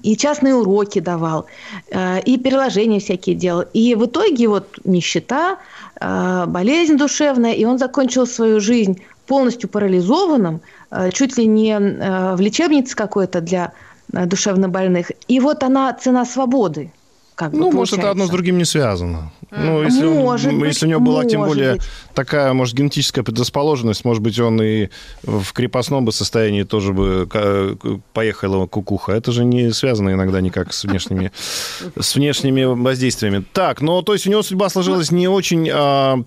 и 0.02 0.16
частные 0.16 0.54
уроки 0.54 1.00
давал, 1.00 1.46
э, 1.90 2.20
и 2.20 2.38
переложения 2.38 3.00
всякие 3.00 3.36
делал. 3.36 3.64
И 3.72 3.94
в 3.94 4.06
итоге 4.06 4.48
вот 4.48 4.78
нищета, 4.84 5.58
э, 6.00 6.44
болезнь 6.46 6.96
душевная, 6.96 7.52
и 7.52 7.64
он 7.64 7.78
закончил 7.78 8.26
свою 8.26 8.60
жизнь 8.60 9.02
полностью 9.26 9.68
парализованным, 9.68 10.60
э, 10.90 11.10
чуть 11.12 11.36
ли 11.38 11.46
не 11.46 11.78
в 12.36 12.40
лечебнице 12.40 12.96
какой-то 12.96 13.40
для 13.40 13.72
душевнобольных. 14.08 15.12
И 15.28 15.40
вот 15.40 15.62
она 15.62 15.92
цена 15.92 16.24
свободы. 16.24 16.90
Как 17.38 17.52
ну, 17.52 17.70
бы, 17.70 17.76
может, 17.76 18.00
это 18.00 18.10
одно 18.10 18.26
с 18.26 18.30
другим 18.30 18.58
не 18.58 18.64
связано. 18.64 19.30
Ну, 19.52 19.84
если, 19.84 20.06
может 20.06 20.50
он, 20.50 20.58
быть, 20.58 20.70
если 20.70 20.86
у 20.86 20.88
него 20.88 20.98
была 20.98 21.24
тем 21.24 21.42
более 21.42 21.74
быть. 21.74 21.82
такая, 22.12 22.52
может, 22.52 22.74
генетическая 22.74 23.22
предрасположенность, 23.22 24.04
может 24.04 24.20
быть, 24.24 24.40
он 24.40 24.60
и 24.60 24.88
в 25.22 25.52
крепостном 25.52 26.04
бы 26.04 26.10
состоянии 26.10 26.64
тоже 26.64 26.92
бы 26.92 27.28
поехала 28.12 28.66
кукуха. 28.66 29.12
Это 29.12 29.30
же 29.30 29.44
не 29.44 29.70
связано 29.70 30.10
иногда 30.10 30.40
никак 30.40 30.72
с 30.72 30.82
внешними, 30.82 31.30
с 31.96 32.16
внешними 32.16 32.64
воздействиями. 32.64 33.44
Так, 33.52 33.82
ну, 33.82 34.02
то 34.02 34.14
есть 34.14 34.26
у 34.26 34.30
него 34.30 34.42
судьба 34.42 34.68
сложилась 34.68 35.12
не 35.12 35.28
очень 35.28 35.70
а, 35.72 36.20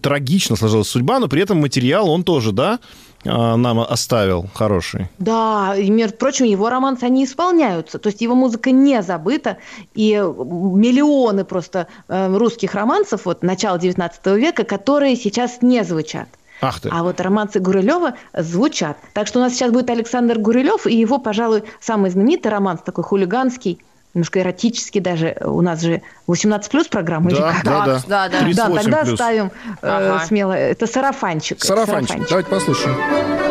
трагично 0.00 0.54
сложилась 0.54 0.86
судьба, 0.86 1.18
но 1.18 1.26
при 1.26 1.42
этом 1.42 1.58
материал 1.58 2.08
он 2.08 2.22
тоже, 2.22 2.52
да, 2.52 2.78
нам 3.24 3.80
оставил 3.80 4.46
хороший. 4.54 5.08
Да, 5.18 5.74
и, 5.76 5.90
между 5.90 6.16
прочим, 6.16 6.46
его 6.46 6.70
романсы, 6.70 7.04
они 7.04 7.24
исполняются. 7.24 7.98
То 7.98 8.08
есть 8.08 8.20
его 8.20 8.34
музыка 8.34 8.70
не 8.70 9.02
забыта, 9.02 9.58
и 9.94 10.12
миллионы 10.12 11.44
просто 11.44 11.88
э, 12.08 12.36
русских 12.36 12.74
романсов 12.74 13.24
вот 13.24 13.42
начала 13.42 13.76
XIX 13.78 14.12
века, 14.38 14.64
которые 14.64 15.16
сейчас 15.16 15.62
не 15.62 15.82
звучат. 15.84 16.28
Ах 16.60 16.80
ты. 16.80 16.88
А 16.92 17.02
вот 17.02 17.20
романсы 17.20 17.60
Гурилева 17.60 18.14
звучат. 18.34 18.96
Так 19.14 19.26
что 19.26 19.38
у 19.38 19.42
нас 19.42 19.52
сейчас 19.52 19.70
будет 19.70 19.90
Александр 19.90 20.38
Гурилев, 20.38 20.86
и 20.86 20.96
его, 20.96 21.18
пожалуй, 21.18 21.64
самый 21.80 22.10
знаменитый 22.10 22.50
романс, 22.50 22.80
такой 22.82 23.04
хулиганский, 23.04 23.80
немножко 24.14 24.40
эротический 24.40 25.00
даже. 25.00 25.36
У 25.44 25.60
нас 25.62 25.80
же 25.82 26.02
18 26.26 26.70
плюс 26.70 26.88
программа 26.88 27.30
да, 27.30 27.36
или 27.36 27.42
как? 27.42 27.64
Да, 27.64 27.84
да, 27.84 28.00
да. 28.06 28.28
да. 28.28 28.68
да 28.68 28.82
тогда 28.82 29.02
плюс. 29.04 29.14
ставим 29.14 29.46
э, 29.46 29.50
ага. 29.82 30.24
смело. 30.26 30.52
Это 30.52 30.86
сарафанчик. 30.86 31.62
Сарафанчик. 31.62 32.08
сарафанчик. 32.08 32.28
Давайте 32.28 32.50
послушаем. 32.50 33.47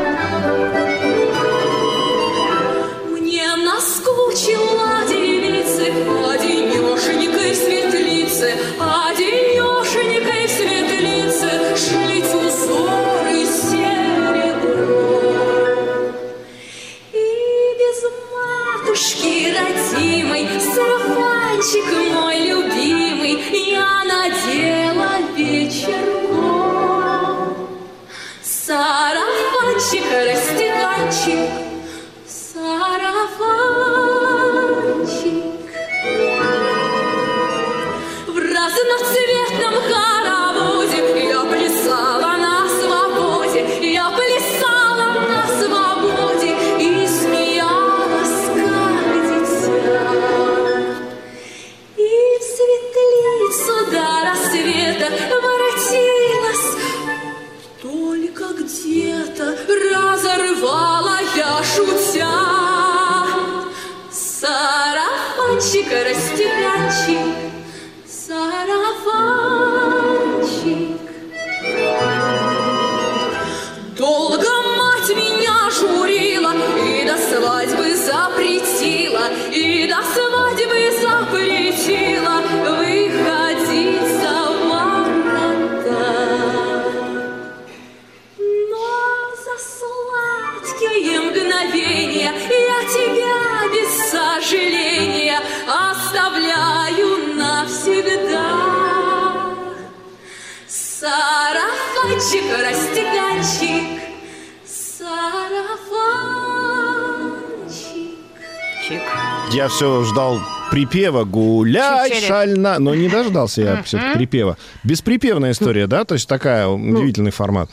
Я 109.57 109.69
все 109.69 110.03
ждал 110.03 110.39
припева 110.69 111.23
«Гуляй, 111.23 112.11
Чик-чирик. 112.11 112.27
шальна», 112.27 112.77
но 112.77 112.93
не 112.93 113.09
дождался 113.09 113.61
я 113.63 113.81
все-таки 113.81 114.19
припева. 114.19 114.55
Бесприпевная 114.83 115.49
история, 115.49 115.87
да? 115.87 116.05
То 116.05 116.13
есть 116.13 116.29
такая 116.29 116.67
удивительный 116.67 117.31
формат. 117.31 117.71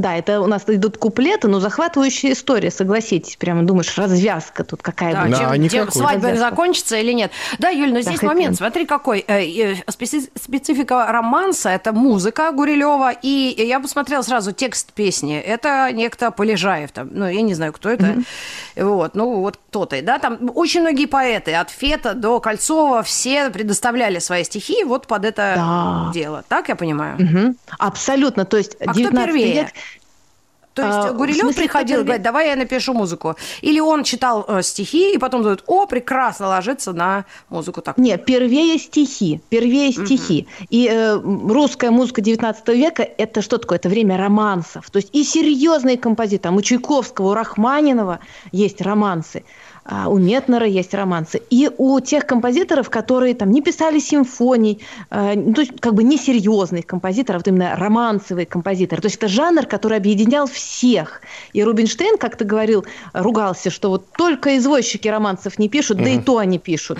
Да, 0.00 0.16
это 0.16 0.40
у 0.40 0.46
нас 0.46 0.62
идут 0.68 0.96
куплеты, 0.98 1.48
но 1.48 1.60
захватывающая 1.60 2.32
история, 2.32 2.70
согласитесь. 2.70 3.36
Прямо 3.36 3.62
думаешь, 3.64 3.96
развязка 3.98 4.64
тут 4.64 4.82
какая 4.82 5.12
Да, 5.14 5.22
будет. 5.24 5.38
Да, 5.38 5.38
чем, 5.54 5.62
никакой. 5.62 5.68
чем 5.84 5.90
свадьба 5.92 6.28
Развязка. 6.28 6.50
закончится 6.50 6.96
или 6.98 7.12
нет. 7.12 7.30
Да, 7.58 7.68
Юль, 7.68 7.92
но 7.92 8.00
здесь 8.00 8.18
хэппи-энд. 8.20 8.26
момент, 8.34 8.56
смотри 8.56 8.86
какой. 8.86 9.24
Э, 9.26 9.40
э, 9.42 9.74
специ- 9.88 10.30
Специфика 10.40 11.06
романса– 11.10 11.68
это 11.70 11.92
музыка 11.92 12.52
Гурилева, 12.52 13.12
и 13.22 13.54
я 13.66 13.80
посмотрела 13.80 14.22
сразу 14.22 14.52
текст 14.52 14.92
песни. 14.92 15.38
Это 15.38 15.90
некто 15.92 16.30
Полежаев, 16.30 16.92
там, 16.92 17.08
ну, 17.12 17.26
я 17.28 17.40
не 17.42 17.54
знаю, 17.54 17.72
кто 17.72 17.88
это. 17.90 18.14
Вот, 18.76 19.14
ну, 19.14 19.40
вот 19.40 19.58
кто-то, 19.70 20.00
да, 20.02 20.18
там 20.18 20.38
очень 20.54 20.80
многие 20.82 21.06
поэты, 21.06 21.54
от 21.54 21.70
Фета 21.70 22.14
до 22.14 22.40
Кольцова, 22.40 23.02
все 23.02 23.50
предоставляли 23.50 24.18
свои 24.20 24.44
стихи 24.44 24.84
вот 24.84 25.06
под 25.06 25.24
это 25.24 25.54
Да. 25.56 26.10
дело. 26.12 26.44
Так 26.48 26.68
я 26.68 26.76
понимаю? 26.76 27.16
Мгм. 27.18 27.56
Абсолютно. 27.78 28.44
То 28.44 28.56
есть 28.56 28.76
А 28.80 28.84
кто 28.84 28.92
19 28.94 29.26
первее? 29.26 29.52
век 29.54 29.68
То 30.78 30.86
есть 30.86 31.10
а, 31.10 31.12
Гурилев 31.12 31.56
приходил 31.56 32.00
и 32.00 32.04
говорит, 32.04 32.22
давай 32.22 32.48
я 32.48 32.56
напишу 32.56 32.94
музыку. 32.94 33.34
Или 33.62 33.80
он 33.80 34.04
читал 34.04 34.44
э, 34.46 34.62
стихи, 34.62 35.14
и 35.14 35.18
потом 35.18 35.42
говорит, 35.42 35.64
о, 35.66 35.86
прекрасно 35.86 36.48
ложится 36.48 36.92
на 36.92 37.24
музыку 37.48 37.82
так. 37.82 37.98
Нет, 37.98 38.24
первее 38.24 38.78
стихи, 38.78 39.40
первее 39.48 39.92
стихи. 39.92 40.46
Угу. 40.60 40.66
И 40.70 40.88
э, 40.88 41.16
русская 41.16 41.90
музыка 41.90 42.20
19 42.20 42.68
века– 42.68 43.02
это 43.18 43.42
что 43.42 43.58
такое? 43.58 43.78
Это 43.78 43.88
время 43.88 44.16
романсов. 44.16 44.88
То 44.90 44.98
есть 44.98 45.08
и 45.12 45.24
серьезные 45.24 45.98
композиторы. 45.98 46.38
Там 46.38 46.56
у 46.56 46.62
Чайковского, 46.62 47.30
у 47.30 47.34
Рахманинова 47.34 48.20
есть 48.52 48.80
романсы. 48.80 49.42
А, 49.90 50.08
у 50.10 50.18
Метнера 50.18 50.66
есть 50.66 50.92
романсы. 50.92 51.40
И 51.48 51.70
у 51.78 51.98
тех 52.00 52.26
композиторов, 52.26 52.90
которые 52.90 53.34
там 53.34 53.50
не 53.50 53.62
писали 53.62 53.98
симфоний, 54.00 54.80
э, 55.10 55.32
ну, 55.34 55.54
то 55.54 55.62
есть 55.62 55.80
как 55.80 55.94
бы 55.94 56.04
несерьезных 56.04 56.84
композиторов, 56.84 57.40
вот 57.40 57.48
именно 57.48 57.74
романсовые 57.74 58.44
композиторы. 58.44 59.00
То 59.00 59.06
есть 59.06 59.16
это 59.16 59.28
жанр, 59.28 59.64
который 59.64 59.96
объединял 59.96 60.46
всех. 60.46 61.22
И 61.54 61.64
Рубинштейн, 61.64 62.18
как 62.18 62.36
ты 62.36 62.44
говорил, 62.44 62.84
ругался, 63.14 63.70
что 63.70 63.88
вот 63.88 64.04
только 64.12 64.58
извозчики 64.58 65.08
романсов 65.08 65.58
не 65.58 65.70
пишут, 65.70 65.96
да 65.96 66.10
и 66.10 66.18
то 66.20 66.36
они 66.36 66.58
пишут. 66.58 66.98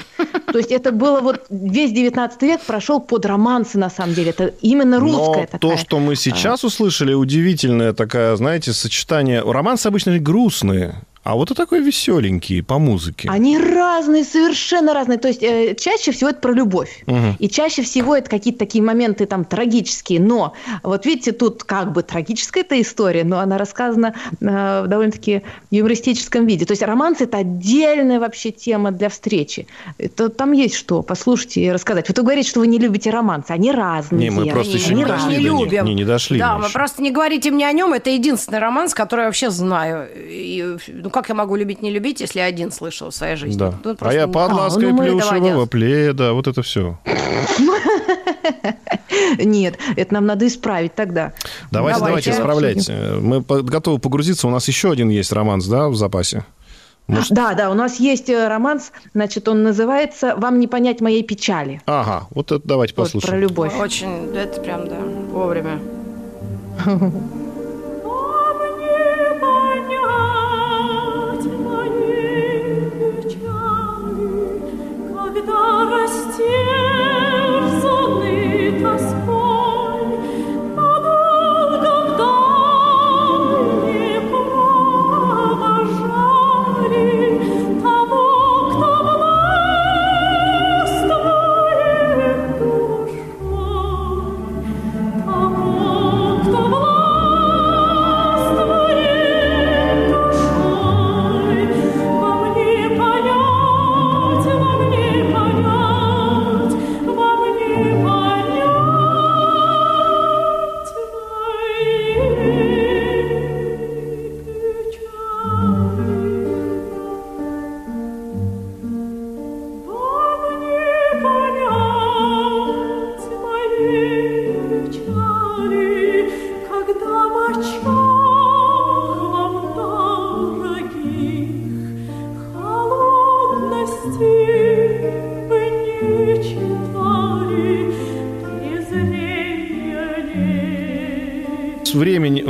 То 0.50 0.56
есть 0.56 0.72
это 0.72 0.90
было 0.90 1.20
вот 1.20 1.44
весь 1.50 1.92
19 1.92 2.40
век 2.42 2.62
прошел 2.62 3.00
под 3.00 3.26
романсы 3.26 3.76
на 3.76 3.90
самом 3.90 4.14
деле. 4.14 4.30
Это 4.30 4.54
именно 4.62 4.98
русская 4.98 5.42
Но 5.42 5.46
такая. 5.46 5.58
то, 5.58 5.76
что 5.76 5.98
мы 5.98 6.16
сейчас 6.16 6.64
услышали, 6.64 7.12
удивительное 7.12 7.92
такое, 7.92 8.34
знаете, 8.36 8.72
сочетание. 8.72 9.42
Романсы 9.42 9.88
обычно 9.88 10.18
грустные. 10.18 11.02
А 11.28 11.34
вот 11.34 11.50
и 11.50 11.54
такой 11.54 11.82
веселенький 11.82 12.62
по 12.62 12.78
музыке. 12.78 13.28
Они 13.30 13.58
разные, 13.58 14.24
совершенно 14.24 14.94
разные. 14.94 15.18
То 15.18 15.28
есть 15.28 15.42
э, 15.42 15.74
чаще 15.74 16.10
всего 16.10 16.30
это 16.30 16.40
про 16.40 16.52
любовь. 16.52 17.04
Угу. 17.06 17.36
И 17.38 17.50
чаще 17.50 17.82
всего 17.82 18.16
это 18.16 18.30
какие-то 18.30 18.60
такие 18.60 18.82
моменты 18.82 19.26
там 19.26 19.44
трагические. 19.44 20.20
Но 20.20 20.54
вот 20.82 21.04
видите, 21.04 21.32
тут 21.32 21.64
как 21.64 21.92
бы 21.92 22.02
трагическая 22.02 22.62
эта 22.62 22.80
история, 22.80 23.24
но 23.24 23.40
она 23.40 23.58
рассказана 23.58 24.14
э, 24.40 24.82
в 24.84 24.86
довольно-таки 24.86 25.42
юмористическом 25.70 26.46
виде. 26.46 26.64
То 26.64 26.72
есть 26.72 26.82
романс 26.82 27.20
это 27.20 27.36
отдельная 27.36 28.20
вообще 28.20 28.50
тема 28.50 28.90
для 28.90 29.10
встречи. 29.10 29.66
Это, 29.98 30.30
там 30.30 30.52
есть 30.52 30.76
что 30.76 31.02
послушать 31.02 31.58
и 31.58 31.70
рассказать. 31.70 32.08
Вот 32.08 32.16
вы 32.16 32.24
говорите, 32.24 32.48
что 32.48 32.60
вы 32.60 32.68
не 32.68 32.78
любите 32.78 33.10
романсы. 33.10 33.50
Они 33.50 33.70
разные. 33.70 34.30
Не, 34.30 34.30
мы 34.30 34.46
просто 34.46 34.78
еще 34.78 34.94
не, 34.94 35.04
дошли 35.04 35.36
не 35.36 35.42
любим. 35.42 35.84
Не, 35.84 35.92
не 35.92 36.04
дошли. 36.06 36.38
Да, 36.38 36.56
мы 36.56 36.70
просто 36.70 37.02
не 37.02 37.10
говорите 37.10 37.50
мне 37.50 37.68
о 37.68 37.72
нем. 37.72 37.92
Это 37.92 38.08
единственный 38.08 38.60
романс, 38.60 38.94
который 38.94 39.20
я 39.20 39.26
вообще 39.26 39.50
знаю. 39.50 40.08
И, 40.16 40.78
ну, 40.86 41.10
как 41.18 41.30
я 41.30 41.34
могу 41.34 41.56
любить, 41.56 41.82
не 41.82 41.90
любить, 41.90 42.20
если 42.20 42.38
один 42.38 42.70
слышал 42.70 43.10
в 43.10 43.14
своей 43.14 43.34
жизни? 43.34 43.58
Да. 43.58 43.74
Ну, 43.82 43.96
а 43.98 44.14
я 44.14 44.28
под 44.28 44.52
лаской 44.52 44.90
а, 44.90 44.92
ну, 44.92 44.98
плюшевого 44.98 45.66
пледа, 45.66 46.32
вот 46.32 46.46
это 46.46 46.62
все. 46.62 46.96
Нет, 49.38 49.78
это 49.96 50.14
нам 50.14 50.26
надо 50.26 50.46
исправить 50.46 50.94
тогда. 50.94 51.32
Давайте, 51.72 52.00
давайте, 52.00 52.30
исправлять. 52.30 52.88
Мы 52.88 53.40
готовы 53.40 53.98
погрузиться. 53.98 54.46
У 54.46 54.50
нас 54.50 54.68
еще 54.68 54.92
один 54.92 55.08
есть 55.08 55.32
романс, 55.32 55.66
да, 55.66 55.88
в 55.88 55.96
запасе? 55.96 56.44
Может... 57.08 57.32
Да, 57.32 57.54
да, 57.54 57.70
у 57.70 57.74
нас 57.74 57.98
есть 57.98 58.28
э, 58.28 58.48
романс, 58.48 58.92
значит, 59.14 59.48
он 59.48 59.62
называется 59.62 60.36
«Вам 60.36 60.60
не 60.60 60.66
понять 60.66 61.00
моей 61.00 61.22
печали». 61.22 61.80
Ага, 61.86 62.26
вот 62.28 62.52
это 62.52 62.68
давайте 62.68 62.92
послушаем. 62.92 63.22
Вот, 63.22 63.30
про 63.30 63.38
любовь. 63.38 63.72
Очень, 63.80 64.36
это 64.36 64.60
прям, 64.60 64.86
да, 64.86 64.98
вовремя. 65.32 65.80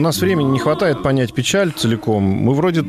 нас 0.09 0.21
времени 0.21 0.49
не 0.49 0.59
хватает 0.59 1.03
понять 1.03 1.35
печаль 1.35 1.71
целиком. 1.71 2.23
Мы 2.23 2.55
вроде 2.55 2.83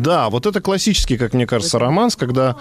да, 0.00 0.30
вот 0.30 0.46
это 0.46 0.60
классический, 0.60 1.16
как 1.16 1.34
мне 1.34 1.46
кажется, 1.46 1.78
романс, 1.78 2.16
когда 2.16 2.56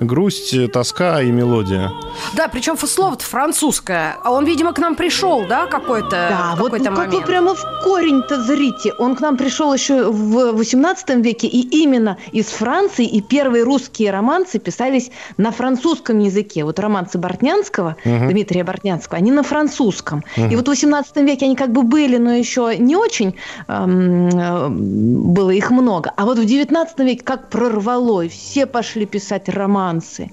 грусть, 0.00 0.54
тоска 0.72 1.22
и 1.22 1.30
мелодия. 1.30 1.92
Да, 2.34 2.48
причем 2.48 2.76
слово-то 2.76 3.24
французское. 3.24 4.16
А 4.22 4.30
он, 4.30 4.44
видимо, 4.44 4.72
к 4.72 4.78
нам 4.78 4.94
пришел, 4.94 5.44
да, 5.46 5.66
какой-то 5.66 6.10
Да, 6.10 6.50
какой 6.54 6.70
вот 6.70 6.80
момент. 6.80 6.96
как 6.96 7.12
вы 7.12 7.20
прямо 7.22 7.54
в 7.54 7.64
корень-то 7.84 8.42
зрите. 8.42 8.92
Он 8.98 9.16
к 9.16 9.20
нам 9.20 9.36
пришел 9.36 9.72
еще 9.72 10.10
в 10.10 10.52
18 10.52 11.16
веке, 11.16 11.46
и 11.46 11.60
именно 11.82 12.16
из 12.32 12.46
Франции, 12.46 13.06
и 13.06 13.20
первые 13.20 13.64
русские 13.64 14.10
романсы 14.10 14.58
писались 14.58 15.10
на 15.36 15.50
французском 15.50 16.18
языке. 16.18 16.64
Вот 16.64 16.78
романсы 16.78 17.18
Бортнянского, 17.18 17.96
угу. 18.04 18.30
Дмитрия 18.30 18.64
Бортнянского, 18.64 19.18
они 19.18 19.30
на 19.30 19.42
французском. 19.42 20.24
Угу. 20.36 20.46
И 20.46 20.56
вот 20.56 20.66
в 20.66 20.68
18 20.68 21.16
веке 21.18 21.46
они 21.46 21.56
как 21.56 21.72
бы 21.72 21.82
были, 21.82 22.16
но 22.16 22.32
еще 22.32 22.76
не 22.78 22.96
очень 22.96 23.34
эм, 23.66 24.28
э, 24.28 24.68
было 24.68 25.50
их 25.50 25.70
много. 25.70 26.12
А 26.16 26.24
вот 26.24 26.38
в 26.38 26.44
19 26.44 26.77
веке 26.98 27.24
как 27.24 27.48
прорвало, 27.48 28.22
и 28.22 28.28
все 28.28 28.66
пошли 28.66 29.06
писать 29.06 29.48
романсы. 29.48 30.30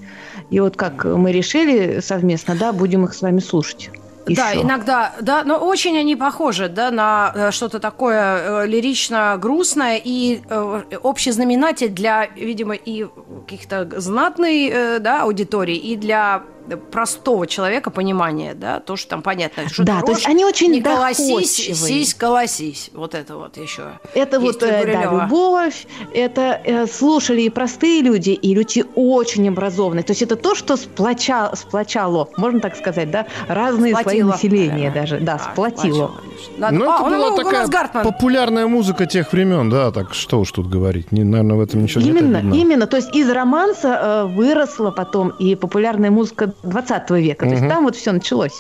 И 0.50 0.60
вот 0.60 0.76
как 0.76 1.06
мы 1.06 1.32
решили 1.32 2.00
совместно, 2.02 2.56
да, 2.56 2.74
будем 2.74 3.06
их 3.06 3.14
с 3.14 3.22
вами 3.22 3.40
слушать. 3.40 3.90
Еще. 4.28 4.42
Да, 4.42 4.56
иногда, 4.56 5.14
да, 5.22 5.44
но 5.44 5.58
очень 5.58 5.98
они 5.98 6.16
похожи, 6.16 6.68
да, 6.68 6.90
на 6.90 7.32
э, 7.36 7.52
что-то 7.52 7.80
такое 7.80 8.64
э, 8.64 8.68
лирично-грустное 8.68 10.02
и 10.04 10.42
э, 10.50 10.82
общий 11.04 11.32
знаменатель 11.32 11.90
для, 11.90 12.26
видимо, 12.36 12.74
и 12.74 13.08
каких-то 13.48 13.88
знатной, 14.00 15.00
да, 15.00 15.22
аудитории, 15.22 15.78
и 15.78 15.96
для 15.96 16.42
простого 16.92 17.48
человека 17.48 17.92
понимание, 17.92 18.54
да, 18.54 18.80
то, 18.80 18.96
что 18.96 19.10
там 19.10 19.22
понятно. 19.22 19.70
Что 19.70 19.84
да, 19.84 20.02
то 20.02 20.12
есть 20.12 20.28
они 20.28 20.46
очень 20.46 20.72
не 20.72 20.82
колосись, 20.82 21.56
сись, 21.56 22.14
колосись. 22.14 22.90
Вот 22.94 23.16
это 23.16 23.38
вот 23.38 23.58
еще. 23.58 24.00
Это 24.14 24.40
вот, 24.40 24.62
э, 24.64 24.86
да, 24.86 25.04
любовь, 25.04 25.88
это 26.14 26.62
э, 26.64 26.88
слушали 26.88 27.42
и 27.42 27.50
простые 27.50 28.02
люди, 28.02 28.32
и 28.32 28.54
люди 28.54 28.86
очень 28.96 29.48
образованные. 29.50 30.04
То 30.04 30.12
есть 30.12 30.22
это 30.22 30.36
то, 30.36 30.56
что 30.56 30.78
сплочало, 30.78 31.56
сплочало 31.56 32.30
можно 32.38 32.60
так 32.60 32.76
сказать, 32.76 33.12
да, 33.12 33.28
разные 33.48 33.94
сплотило, 33.94 34.12
слои 34.12 34.24
населения 34.24 34.90
наверное. 34.90 35.02
даже. 35.02 35.20
Да, 35.20 35.36
а, 35.36 35.52
сплотило. 35.52 36.12
Надо... 36.58 36.76
Ну, 36.76 36.90
а, 36.90 36.96
это 36.96 37.10
была 37.10 37.68
такая 37.68 38.04
популярная 38.04 38.68
музыка 38.68 39.06
тех 39.06 39.32
времен, 39.34 39.70
да, 39.70 39.92
так 39.92 40.14
что 40.14 40.40
уж 40.40 40.52
тут 40.52 40.68
говорить. 40.68 41.12
Не, 41.12 41.24
наверное, 41.24 41.58
в 41.58 41.62
этом 41.62 41.84
ничего 41.84 42.02
именно, 42.02 42.38
нет. 42.38 42.44
Именно, 42.44 42.54
именно. 42.56 42.88
То 42.88 42.98
есть 42.98 43.16
из 43.16 43.30
романса 43.30 43.88
э, 43.88 44.26
выросла 44.26 44.92
потом 44.92 45.30
и 45.30 45.56
популярная 45.56 46.12
музыка 46.12 46.54
20 46.64 47.10
века. 47.12 47.44
Угу. 47.44 47.50
То 47.50 47.56
есть 47.56 47.70
там 47.70 47.84
вот 47.84 47.96
все 47.96 48.12
началось. 48.12 48.60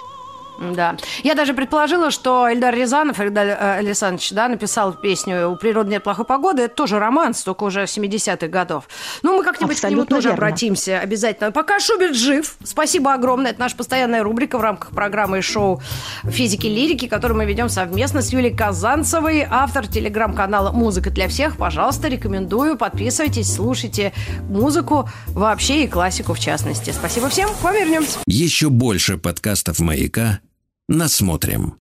Да. 0.60 0.96
Я 1.24 1.36
даже 1.36 1.54
предположила, 1.54 2.12
что 2.12 2.52
Эльдар 2.52 2.74
Рязанов, 2.74 3.20
Эльдар 3.20 3.48
э, 3.48 3.78
Александрович, 3.80 4.32
да, 4.32 4.48
написал 4.48 4.94
песню 4.94 5.50
«У 5.50 5.56
природы 5.56 5.90
нет 5.92 6.04
плохой 6.04 6.26
погоды». 6.26 6.64
Это 6.64 6.76
тоже 6.76 7.00
романс, 7.00 7.44
только 7.44 7.64
уже 7.64 7.84
70-х 7.84 8.48
годов. 8.48 8.88
Ну, 9.24 9.38
мы 9.38 9.44
как-нибудь 9.44 9.76
Абсолютно 9.76 10.06
к 10.06 10.10
нему 10.10 10.18
тоже 10.18 10.30
верно. 10.30 10.46
обратимся 10.46 11.00
обязательно. 11.00 11.52
Пока 11.52 11.80
Шуберт 11.80 12.16
жив. 12.16 12.56
Спасибо 12.64 13.14
огромное. 13.14 13.52
Это 13.52 13.60
наша 13.60 13.76
постоянная 13.76 14.24
рубрика 14.24 14.58
в 14.58 14.62
рамках 14.62 14.92
программы 14.92 15.40
и 15.40 15.42
шоу 15.42 15.82
«Физики 16.24 16.68
лирики», 16.68 17.08
которую 17.08 17.38
мы 17.38 17.46
ведем 17.46 17.70
совместно 17.70 18.22
с 18.22 18.32
Юлией 18.32 18.56
Казанцевой, 18.56 19.46
автор 19.50 19.88
телеграм-канала 19.88 20.72
«Музыка 20.72 21.10
для 21.10 21.28
всех». 21.28 21.58
Пожалуйста, 21.58 22.08
рекомендую. 22.08 22.78
Подписывайтесь, 22.78 23.54
слушайте 23.54 24.14
музыку 24.50 25.10
вообще 25.28 25.84
и 25.84 25.88
классику 25.88 26.34
в 26.34 26.40
частности. 26.40 26.92
Спасибо 26.92 27.30
всем. 27.30 27.50
К 27.50 27.64
вам 27.64 27.74
вернемся. 27.76 28.20
Еще 28.26 28.70
больше 28.70 29.18
подкастов 29.18 29.80
«Маяка» 29.80 30.40
Насмотрим. 30.88 31.74